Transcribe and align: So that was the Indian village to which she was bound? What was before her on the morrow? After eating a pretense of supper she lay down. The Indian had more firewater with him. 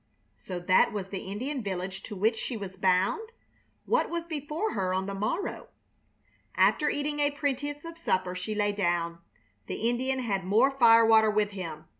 So 0.39 0.59
that 0.59 0.91
was 0.91 1.09
the 1.09 1.19
Indian 1.31 1.61
village 1.61 2.01
to 2.09 2.15
which 2.15 2.35
she 2.35 2.57
was 2.57 2.75
bound? 2.75 3.31
What 3.85 4.09
was 4.09 4.25
before 4.25 4.73
her 4.73 4.95
on 4.95 5.05
the 5.05 5.13
morrow? 5.13 5.67
After 6.55 6.89
eating 6.89 7.19
a 7.19 7.29
pretense 7.29 7.85
of 7.85 7.99
supper 7.99 8.33
she 8.33 8.55
lay 8.55 8.71
down. 8.71 9.19
The 9.67 9.87
Indian 9.87 10.17
had 10.17 10.43
more 10.43 10.71
firewater 10.71 11.29
with 11.29 11.51
him. 11.51 11.85